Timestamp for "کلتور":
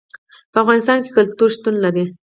1.17-1.49